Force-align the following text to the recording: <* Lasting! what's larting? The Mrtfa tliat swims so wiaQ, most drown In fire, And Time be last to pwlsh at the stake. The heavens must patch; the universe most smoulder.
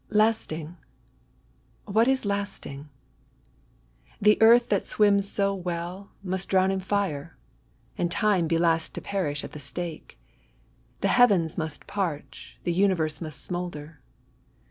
<* 0.05 0.09
Lasting! 0.23 0.77
what's 1.85 2.25
larting? 2.25 2.87
The 4.19 4.35
Mrtfa 4.37 4.67
tliat 4.69 4.85
swims 4.87 5.29
so 5.29 5.55
wiaQ, 5.61 6.07
most 6.23 6.49
drown 6.49 6.71
In 6.71 6.79
fire, 6.79 7.37
And 7.99 8.09
Time 8.11 8.47
be 8.47 8.57
last 8.57 8.95
to 8.95 9.01
pwlsh 9.01 9.43
at 9.43 9.51
the 9.51 9.59
stake. 9.59 10.17
The 11.01 11.09
heavens 11.09 11.55
must 11.55 11.85
patch; 11.85 12.57
the 12.63 12.73
universe 12.73 13.21
most 13.21 13.43
smoulder. 13.47 13.99